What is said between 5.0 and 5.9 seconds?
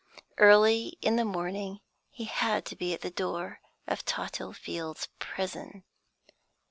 Prison.